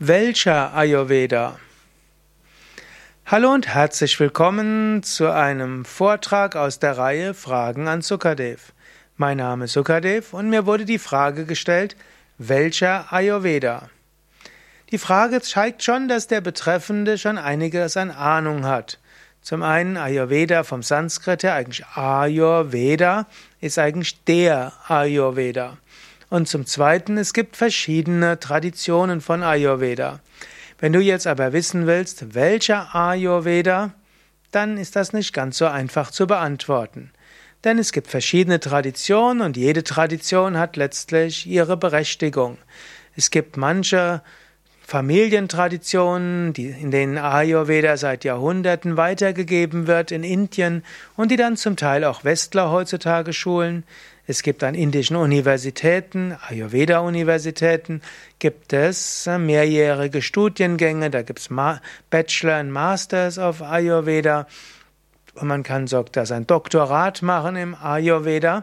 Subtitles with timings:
[0.00, 1.58] Welcher Ayurveda?
[3.26, 8.72] Hallo und herzlich willkommen zu einem Vortrag aus der Reihe Fragen an Sukadev.
[9.16, 11.96] Mein Name ist Sukadev und mir wurde die Frage gestellt,
[12.38, 13.90] welcher Ayurveda?
[14.92, 19.00] Die Frage zeigt schon, dass der Betreffende schon einiges an Ahnung hat.
[19.42, 23.26] Zum einen Ayurveda vom Sanskrit her, eigentlich Ayurveda,
[23.60, 25.76] ist eigentlich der Ayurveda.
[26.30, 30.20] Und zum Zweiten, es gibt verschiedene Traditionen von Ayurveda.
[30.78, 33.94] Wenn du jetzt aber wissen willst, welcher Ayurveda,
[34.50, 37.10] dann ist das nicht ganz so einfach zu beantworten.
[37.64, 42.58] Denn es gibt verschiedene Traditionen und jede Tradition hat letztlich ihre Berechtigung.
[43.16, 44.22] Es gibt manche
[44.88, 50.82] Familientraditionen, die, in denen Ayurveda seit Jahrhunderten weitergegeben wird in Indien
[51.14, 53.84] und die dann zum Teil auch Westler heutzutage schulen.
[54.26, 58.00] Es gibt an indischen Universitäten, Ayurveda-Universitäten,
[58.38, 61.50] gibt es äh, mehrjährige Studiengänge, da gibt es
[62.08, 64.46] Bachelor und Masters of Ayurveda
[65.34, 68.62] und man kann sogar sein Doktorat machen im Ayurveda.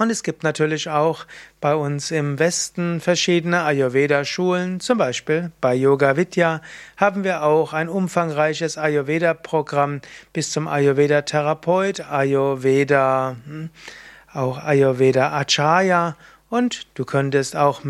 [0.00, 1.26] Und es gibt natürlich auch
[1.60, 4.80] bei uns im Westen verschiedene Ayurveda-Schulen.
[4.80, 6.62] Zum Beispiel bei Yoga Vidya
[6.96, 10.00] haben wir auch ein umfangreiches Ayurveda-Programm
[10.32, 13.68] bis zum Ayurveda-Therapeut, Ayurveda, hm,
[14.32, 16.16] auch Ayurveda Acharya
[16.48, 17.82] und du könntest auch,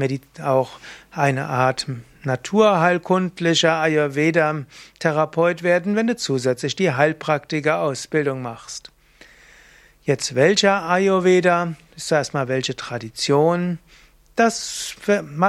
[0.42, 0.70] auch
[1.12, 1.86] eine Art
[2.24, 8.90] naturheilkundlicher Ayurveda-Therapeut werden, wenn du zusätzlich die Heilpraktiker-Ausbildung machst.
[10.02, 11.74] Jetzt welcher Ayurveda?
[11.94, 13.78] Ist zuerst mal welche Tradition?
[14.34, 14.94] Das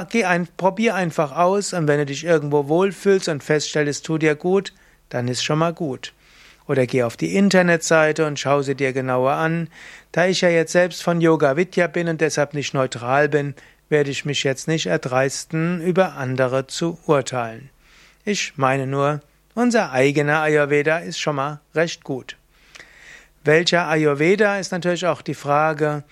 [0.09, 4.21] geh ein, probier einfach aus und wenn du dich irgendwo wohlfühlst und feststellst, es tut
[4.21, 4.73] dir gut,
[5.07, 6.11] dann ist schon mal gut.
[6.67, 9.69] Oder geh auf die Internetseite und schau sie dir genauer an.
[10.11, 13.55] Da ich ja jetzt selbst von Yoga Vidya bin und deshalb nicht neutral bin,
[13.87, 17.69] werde ich mich jetzt nicht erdreisten, über andere zu urteilen.
[18.25, 19.21] Ich meine nur,
[19.55, 22.35] unser eigener Ayurveda ist schon mal recht gut.
[23.43, 26.03] Welcher Ayurveda ist natürlich auch die Frage,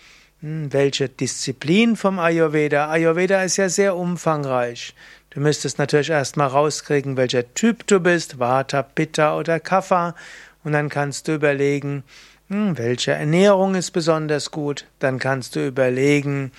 [0.42, 2.90] hm, welche Disziplin vom Ayurveda?
[2.90, 4.96] Ayurveda ist ja sehr umfangreich.
[5.30, 10.16] Du müsstest natürlich erstmal rauskriegen, welcher Typ du bist, Vata, Pitta oder Kapha.
[10.64, 12.04] Und dann kannst du überlegen,
[12.48, 14.88] hm, welche Ernährung ist besonders gut.
[14.98, 16.52] Dann kannst du überlegen,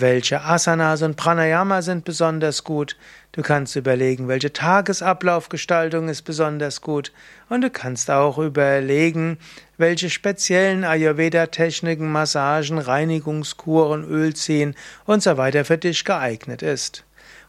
[0.00, 2.96] welche Asanas und Pranayama sind besonders gut.
[3.30, 7.12] Du kannst überlegen, welche Tagesablaufgestaltung ist besonders gut.
[7.48, 9.38] Und du kannst auch überlegen,
[9.76, 14.74] welche speziellen Ayurveda-Techniken, Massagen, Reinigungskuren, Ölziehen
[15.04, 17.04] und so weiter für dich geeignet ist.